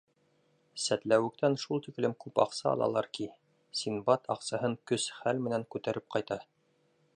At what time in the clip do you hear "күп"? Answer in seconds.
2.23-2.41